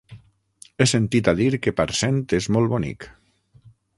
[0.83, 3.09] He sentit a dir que Parcent és molt bonic.